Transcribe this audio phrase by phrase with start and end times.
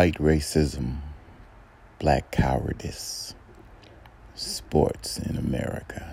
[0.00, 0.96] white racism,
[1.98, 3.34] black cowardice,
[4.34, 6.09] sports in America.